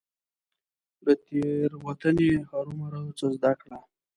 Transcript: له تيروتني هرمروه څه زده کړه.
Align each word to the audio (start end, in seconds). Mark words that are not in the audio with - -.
له 1.03 1.13
تيروتني 1.25 2.29
هرمروه 2.49 3.11
څه 3.17 3.25
زده 3.35 3.51
کړه. 3.61 3.79